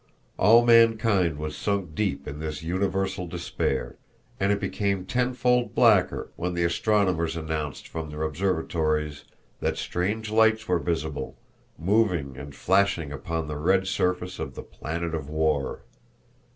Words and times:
All 0.39 0.65
mankind 0.65 1.37
was 1.37 1.55
sunk 1.55 1.93
deep 1.93 2.27
in 2.27 2.39
this 2.39 2.63
universal 2.63 3.27
despair, 3.27 3.97
and 4.39 4.51
it 4.51 4.59
became 4.59 5.05
tenfold 5.05 5.75
blacker 5.75 6.31
when 6.35 6.55
the 6.55 6.63
astronomers 6.63 7.35
announced 7.37 7.87
from 7.87 8.09
their 8.09 8.23
observatories 8.23 9.25
that 9.59 9.77
strange 9.77 10.31
lights 10.31 10.67
were 10.67 10.79
visible, 10.79 11.37
moving 11.77 12.35
and 12.35 12.55
flashing 12.55 13.11
upon 13.11 13.47
the 13.47 13.57
red 13.57 13.85
surface 13.85 14.39
of 14.39 14.55
the 14.55 14.63
Planet 14.63 15.13
of 15.13 15.29
War. 15.29 15.83